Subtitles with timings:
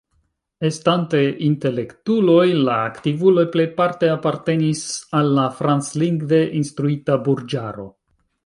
[0.69, 4.83] Estante intelektuloj, la aktivuloj plejparte apartenis
[5.21, 7.91] al la franclingve instruita burĝaro.